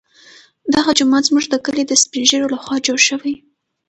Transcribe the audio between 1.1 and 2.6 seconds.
زموږ د کلي د سپین ږیرو